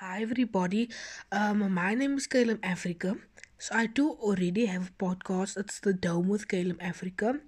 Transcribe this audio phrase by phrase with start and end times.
[0.00, 0.88] Hi everybody.
[1.30, 3.16] Um, my name is Caleb Africa.
[3.58, 5.58] So I do already have a podcast.
[5.58, 7.40] It's the Dome with Caleb Africa.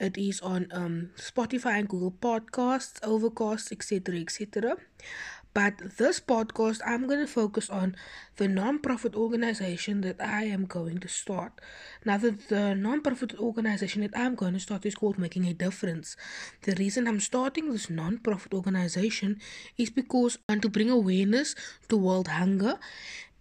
[0.00, 4.74] It is on um Spotify and Google Podcasts, Overcast, etc., etc.
[5.58, 7.96] But this podcast, I'm going to focus on
[8.36, 11.52] the non-profit organization that I am going to start.
[12.04, 16.16] Now, the, the non-profit organization that I'm going to start is called Making a Difference.
[16.62, 19.40] The reason I'm starting this non-profit organization
[19.76, 21.56] is because I want to bring awareness
[21.88, 22.78] to world hunger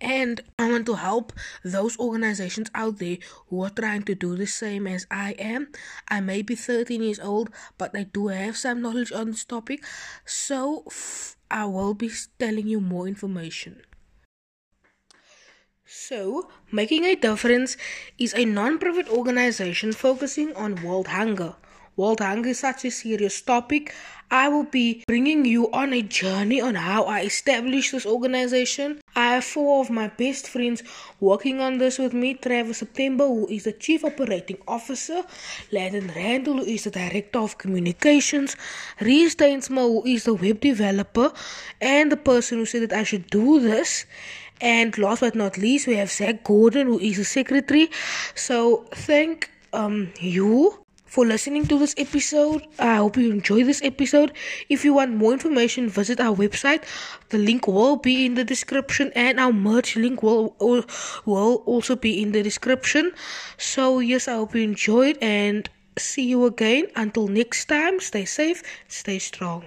[0.01, 3.17] and I want to help those organizations out there
[3.49, 5.69] who are trying to do the same as I am.
[6.07, 9.83] I may be 13 years old, but I do have some knowledge on this topic.
[10.25, 13.81] So f- I will be telling you more information.
[15.85, 17.77] So, Making a Difference
[18.17, 21.55] is a non profit organization focusing on world hunger.
[21.97, 23.91] World hunger is such a serious topic.
[24.29, 29.01] I will be bringing you on a journey on how I established this organization.
[29.15, 30.83] I have four of my best friends
[31.19, 35.23] working on this with me Travis September, who is the Chief Operating Officer,
[35.71, 38.55] Landon Randall, who is the Director of Communications,
[39.01, 41.33] Reese Steinsma, who is the web developer,
[41.81, 44.05] and the person who said that I should do this.
[44.61, 47.89] And last but not least, we have Zach Gordon, who is the secretary.
[48.35, 52.67] So thank um you for listening to this episode.
[52.77, 54.33] I hope you enjoy this episode.
[54.69, 56.83] If you want more information, visit our website.
[57.29, 60.55] The link will be in the description, and our merch link will
[61.25, 63.11] will also be in the description.
[63.57, 66.87] So yes, I hope you enjoyed, and see you again.
[66.95, 69.55] Until next time, stay safe, stay strong.